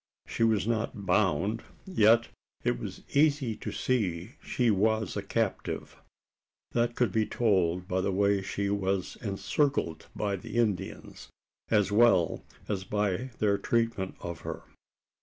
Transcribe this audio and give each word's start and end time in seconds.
She 0.25 0.41
was 0.43 0.65
not 0.65 1.05
bound, 1.05 1.61
yet 1.85 2.29
it 2.63 2.79
was 2.79 3.03
easy 3.15 3.55
to 3.57 3.71
see 3.71 4.31
she 4.43 4.71
was 4.71 5.15
a 5.15 5.21
captive. 5.21 5.95
That 6.71 6.95
could 6.95 7.11
be 7.11 7.27
told 7.27 7.87
by 7.87 8.01
the 8.01 8.11
way 8.11 8.41
she 8.41 8.71
was 8.71 9.15
encircled 9.21 10.07
by 10.15 10.37
the 10.37 10.55
Indians, 10.57 11.29
as 11.69 11.91
well 11.91 12.43
as 12.67 12.83
by 12.83 13.29
their 13.37 13.59
treatment 13.59 14.15
of 14.21 14.39
her. 14.39 14.63